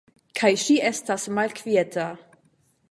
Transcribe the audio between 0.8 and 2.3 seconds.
estas malkvieta.